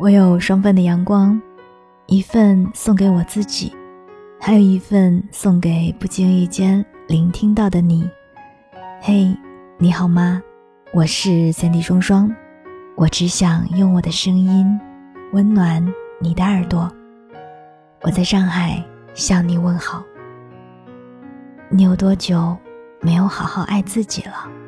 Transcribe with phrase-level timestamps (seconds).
[0.00, 1.40] 我有双份的阳光，
[2.06, 3.72] 一份送给我自己，
[4.40, 8.08] 还有一份送给不经意间聆听到的你。
[9.00, 9.36] 嘿，
[9.78, 10.42] 你好吗？
[10.92, 12.34] 我是三 D 双双，
[12.96, 14.78] 我只想用我的声音
[15.32, 15.82] 温暖
[16.20, 16.90] 你的耳朵。
[18.02, 20.02] 我在上海向你问好。
[21.70, 22.56] 你有多久
[23.00, 24.61] 没有好好爱自己了？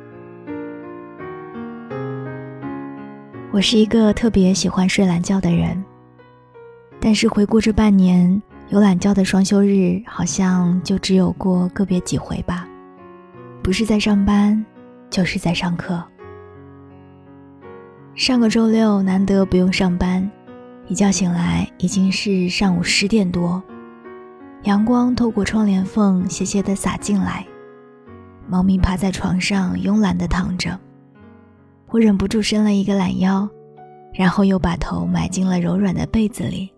[3.54, 5.81] 我是一个特别喜欢睡懒觉的人，
[6.99, 12.67] 但是回顾这半年有懒觉的双休日，好像就只有过个别几回吧。
[13.62, 14.67] 不是在上班，
[15.09, 16.03] 就是在上课。
[18.17, 20.29] 上个周六难得不用上班，
[20.89, 23.62] 一觉醒来已经是上午十点多，
[24.64, 27.46] 阳光透过窗帘缝斜斜的洒进来，
[28.48, 30.76] 猫咪趴在床上慵懒的躺着。
[31.94, 33.48] 我忍不住伸了一个懒腰，
[34.12, 36.69] 然后又把头埋进了柔软的被子里。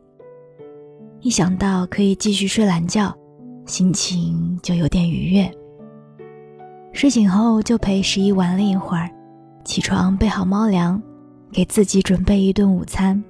[1.23, 3.17] 一想到可以继续睡懒觉，
[3.65, 5.51] 心情就有点愉悦。
[6.93, 9.11] 睡醒后就陪十一玩了一会儿，
[9.65, 11.03] 起床备好猫粮，
[11.51, 13.25] 给自己准备一顿午餐。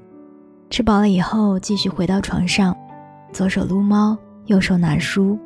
[0.69, 2.77] 吃饱了以后，继续回到床上，
[3.33, 5.39] 左手撸猫，右手拿书，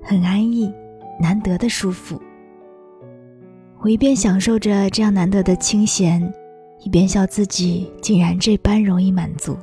[0.00, 0.72] 很安逸，
[1.20, 2.22] 难得的舒服。
[3.80, 6.20] 我一边享受着这样难得的清闲，
[6.84, 9.56] 一边笑自己竟然这般容易满足。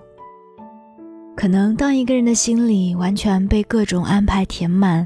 [1.36, 5.06] 可能当一个人的心里完全被各种安排填满，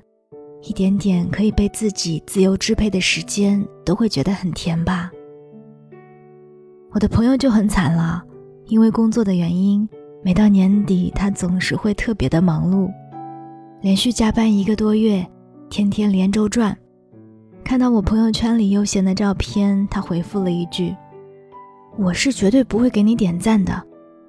[0.62, 5.10] 一点点可以被自己自由支配的时间，都会觉得很甜吧。
[6.92, 8.24] 我的朋友就很惨了，
[8.68, 9.90] 因为工作的原因，
[10.24, 12.88] 每到年底他总是会特别的忙碌，
[13.82, 15.26] 连续加班一个多月，
[15.68, 16.78] 天天连轴转。
[17.64, 20.96] 看到我朋友圈里悠闲的照片，他回复了一句
[21.98, 23.82] ：“我是绝对不会给你点赞的，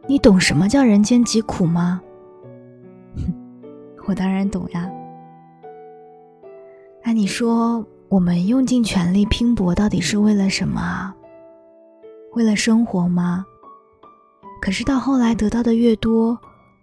[0.06, 2.00] 你懂什么叫人间疾苦吗？”
[3.16, 3.32] 哼
[4.06, 4.90] 我当然懂呀。
[7.02, 11.16] 那你说，我们用尽全力拼搏，到底是为了什么啊？
[12.34, 13.46] 为了生活吗？
[14.60, 16.38] 可是到后来得到的越多，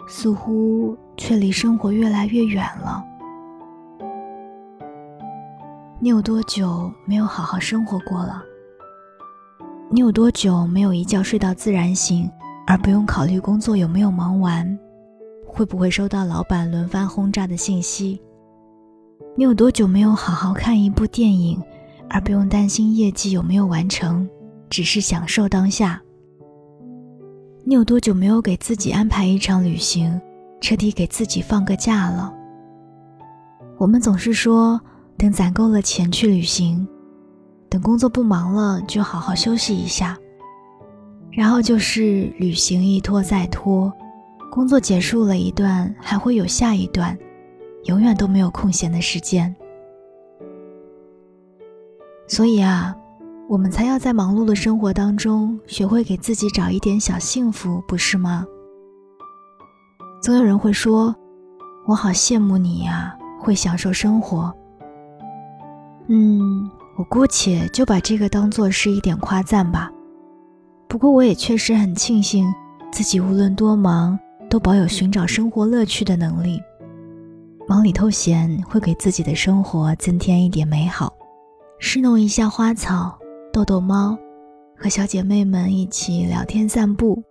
[0.07, 3.05] 似乎却离生活越来越远了。
[5.99, 8.43] 你有多久没有好好生活过了？
[9.89, 12.29] 你有多久没有一觉睡到自然醒，
[12.67, 14.77] 而不用考虑工作有没有忙完，
[15.47, 18.21] 会不会收到老板轮番轰炸的信息？
[19.35, 21.59] 你有多久没有好好看一部电影，
[22.07, 24.29] 而不用担心业绩有没有完成，
[24.69, 25.99] 只是享受当下？
[27.63, 30.21] 你有多久没有给自己安排一场旅行，
[30.61, 32.31] 彻底给自己放个假了？
[33.79, 34.79] 我们总是说。
[35.17, 36.87] 等攒够了钱去旅行，
[37.69, 40.15] 等工作不忙了就好好休息一下，
[41.31, 43.91] 然后就是旅行一拖再拖，
[44.51, 47.17] 工作结束了一段还会有下一段，
[47.85, 49.53] 永远都没有空闲的时间。
[52.27, 52.95] 所以啊，
[53.49, 58.45] 我们才要在忙碌的生活当中学会给自己找一点小幸福，不是吗？
[60.21, 61.15] 总有人会说
[61.87, 64.53] ：“我好羡慕你呀，会享受生活。”
[66.09, 69.91] 嗯，我姑且就把这个当做是一点夸赞吧。
[70.87, 72.45] 不过我也确实很庆幸，
[72.91, 74.17] 自己无论多忙，
[74.49, 76.61] 都保有寻找生活乐趣的能力。
[77.67, 81.11] 忙里偷闲，会给自己的生活增添一点美好。
[81.79, 83.19] 侍弄一下花草，
[83.51, 84.17] 逗逗猫，
[84.77, 87.21] 和小姐妹们一起聊天散步，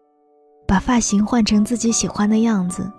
[0.69, 2.93] 把发型换成自己喜欢的样子。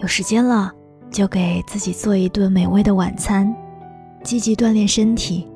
[0.00, 0.70] 有时间了，
[1.10, 3.52] 就给自己做一顿美味的晚餐。
[4.28, 5.48] 积极锻炼身体，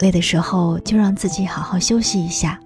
[0.00, 2.60] 累的时候就让自己好好休息一下。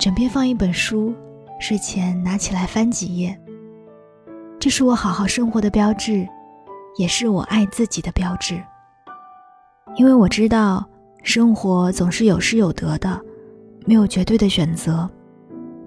[0.00, 1.14] 枕边放一本书，
[1.60, 3.40] 睡前拿起来翻几页。
[4.58, 6.26] 这是我好好生活的标志，
[6.98, 8.60] 也是我爱自己的标志。
[9.94, 10.84] 因为我知道，
[11.22, 13.20] 生活总是有失有得的，
[13.86, 15.08] 没有绝对的选择。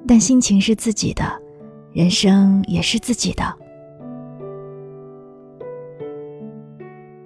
[0.08, 1.26] 但心情是自己的，
[1.92, 3.54] 人生也是自己的。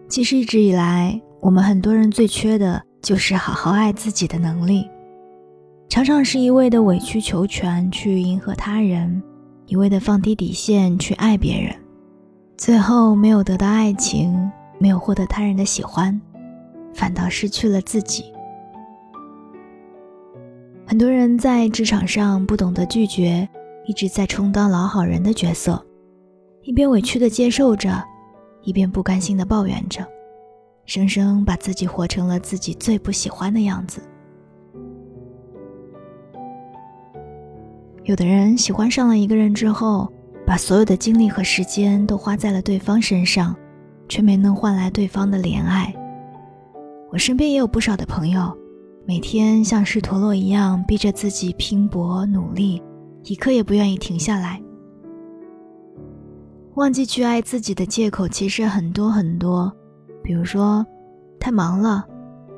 [0.10, 1.22] 其实一直以来。
[1.42, 4.88] 我们很多人最缺的就是好好爱自己的能力，
[5.90, 9.22] 常常是一味的委曲求全去迎合他人，
[9.66, 11.76] 一味的放低底线去爱别人，
[12.58, 16.22] 最后没有得到爱情，没有获得他人的喜欢，
[16.94, 18.26] 反倒失去了自己。
[20.86, 23.50] 很多人在职场上不懂得拒绝，
[23.88, 25.84] 一直在充当老好人的角色，
[26.62, 28.04] 一边委屈的接受着，
[28.62, 30.06] 一边不甘心的抱怨着。
[30.92, 34.02] 生生把自己活成了自己最不喜欢的样子。
[38.04, 40.12] 有的人喜欢上了一个人之后，
[40.46, 43.56] 把所有的精力和时间都花在了对方身上，
[44.10, 45.96] 却没能换来对方的怜爱。
[47.10, 48.54] 我身边也有不少的朋友，
[49.06, 52.84] 每天像是陀螺一样逼着自己拼搏努力，
[53.24, 54.62] 一刻也不愿意停下来。
[56.74, 59.74] 忘记去爱自己的借口其实很多很多，
[60.32, 60.86] 比如说，
[61.42, 62.08] 太忙了，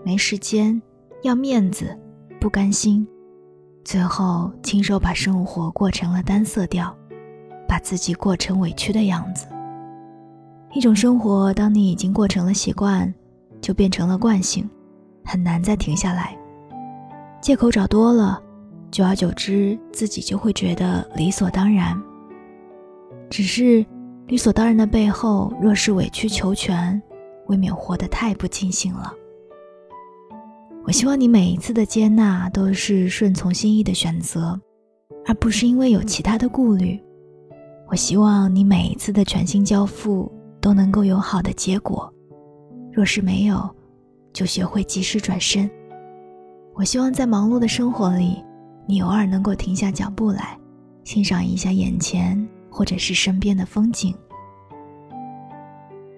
[0.06, 0.80] 没时间，
[1.24, 2.00] 要面子，
[2.40, 3.08] 不甘心。
[3.84, 6.96] 最后，亲手把生活过成了单色调，
[7.68, 9.48] 把自己过成委屈的样子。
[10.72, 13.12] 一种生活，当你已经过成了习惯，
[13.60, 14.70] 就变成了惯性，
[15.26, 16.38] 很难再停下来。
[17.42, 18.40] 借口找多了，
[18.92, 22.00] 久而久之，自己就会觉得理所当然。
[23.32, 23.84] 只是，
[24.28, 27.02] 理所当然的背后，若是委曲求全，
[27.54, 29.14] 未免活得太不尽兴了。
[30.86, 34.60] 我希望你每一次的接纳都是顺从心意的选择，
[35.28, 37.00] 而不是因为有其他的顾虑。
[37.90, 42.12] 我希望你每一次的全心交付都能够有好的结果，
[42.92, 43.70] 若是没有，
[44.34, 45.70] 就学会及时转身。
[46.74, 48.44] 我希望在忙碌的生活里，
[48.88, 50.58] 你偶尔能够停下脚步来，
[51.04, 54.12] 欣赏一下眼前或者是身边的风景。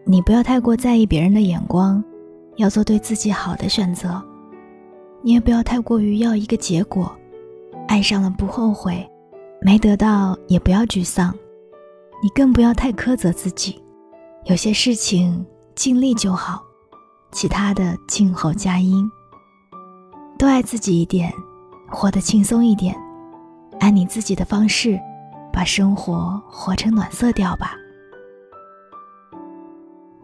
[0.07, 2.03] 你不要太过在意别人的眼光，
[2.57, 4.21] 要做对自己好的选择。
[5.23, 7.11] 你也不要太过于要一个结果，
[7.87, 9.03] 爱上了不后悔，
[9.61, 11.33] 没得到也不要沮丧。
[12.21, 13.81] 你更不要太苛责自己，
[14.43, 15.43] 有些事情
[15.73, 16.63] 尽力就好，
[17.31, 19.09] 其他的静候佳音。
[20.37, 21.33] 多爱自己一点，
[21.89, 22.95] 活得轻松一点，
[23.79, 24.99] 按你自己的方式，
[25.51, 27.75] 把生活活成暖色调吧。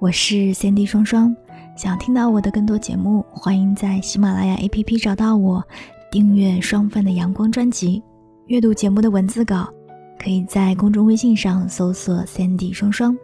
[0.02, 1.32] 我是 Cindy 双双。
[1.78, 5.64] 想听到我的更多节目，欢迎在喜马拉雅 APP 找到我，
[6.12, 8.02] 订阅双份的阳光专辑，
[8.48, 9.72] 阅读节目的文字稿，
[10.18, 13.16] 可以在公众微信上搜索 Sandy 双双。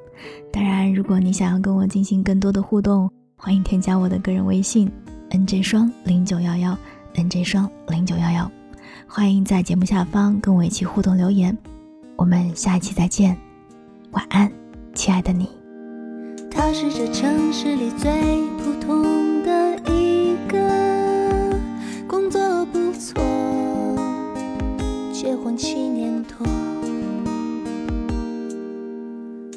[0.53, 4.87] 当然，如果你想要跟我进行更多的互动，欢迎添加我的个人微信
[5.31, 6.77] nj 双零九幺幺
[7.15, 8.51] nj 双零九幺幺，
[9.07, 11.57] 欢迎在节目下方跟我一起互动留言。
[12.17, 13.35] 我们下一期再见，
[14.11, 14.51] 晚安，
[14.93, 15.56] 亲爱的你。
[16.57, 18.09] 他是这城市里最
[18.57, 20.57] 普通的一个，
[22.07, 23.21] 工作不错，
[25.13, 26.47] 结婚七年多，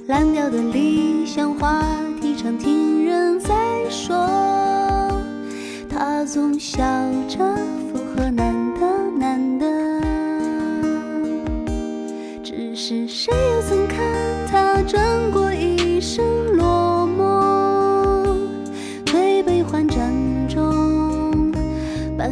[0.08, 1.82] 烂掉的理想话
[2.20, 3.54] 题常听人在
[3.88, 4.14] 说，
[5.88, 6.82] 他总笑
[7.26, 7.38] 着
[7.90, 8.86] 附和难得
[9.18, 9.66] 难得，
[12.44, 13.98] 只是谁又曾看
[14.46, 15.49] 他转过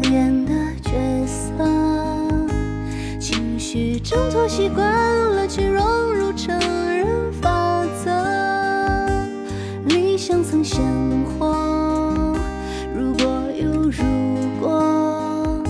[0.01, 0.93] 扮演的角
[1.27, 1.65] 色，
[3.19, 5.85] 情绪挣脱习惯了，去融
[6.15, 6.57] 入成
[6.97, 8.13] 人法则。
[9.87, 10.81] 理想曾鲜
[11.25, 12.37] 活，
[12.97, 13.27] 如果
[13.61, 14.05] 有如
[14.61, 15.65] 果，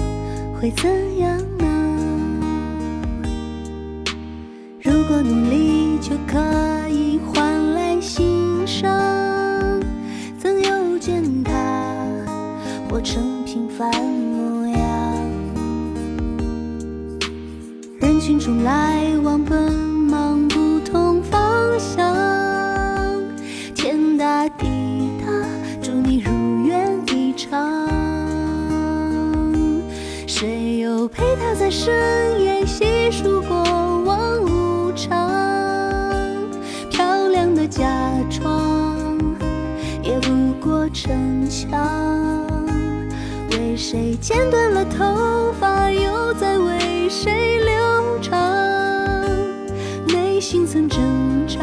[0.61, 1.67] 会怎样呢？
[4.83, 8.91] 如果努力就可以换来欣赏，
[10.39, 11.55] 怎又见他
[12.91, 13.38] 活成？
[13.59, 14.81] 平凡模样，
[17.99, 22.15] 人群中来往奔忙不同方向，
[23.75, 24.67] 天大地
[25.27, 25.33] 大，
[25.83, 27.89] 祝你如愿以偿。
[30.29, 33.57] 谁又陪他在深夜细数过
[34.05, 35.29] 往无常？
[36.93, 37.91] 漂亮的假
[38.31, 39.19] 装，
[40.05, 41.11] 也不过逞
[41.51, 42.48] 强。
[43.81, 48.37] 谁剪断了头发，又在为谁留长？
[50.09, 51.01] 内心曾挣
[51.47, 51.61] 扎，